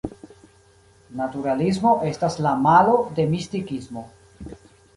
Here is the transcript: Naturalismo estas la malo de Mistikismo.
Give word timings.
Naturalismo 1.19 1.91
estas 2.13 2.39
la 2.47 2.53
malo 2.63 2.97
de 3.19 3.29
Mistikismo. 3.35 4.07